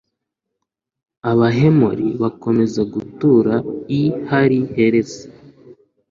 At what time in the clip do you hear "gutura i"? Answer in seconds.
2.93-4.01